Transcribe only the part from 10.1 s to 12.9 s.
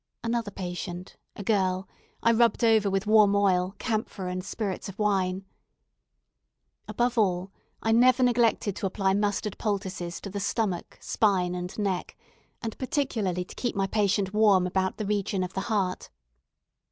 to the stomach, spine, and neck, and